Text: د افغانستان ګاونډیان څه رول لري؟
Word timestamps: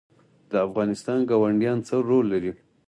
د 0.51 0.53
افغانستان 0.67 1.19
ګاونډیان 1.29 1.77
څه 1.87 1.95
رول 2.07 2.25
لري؟ 2.33 2.51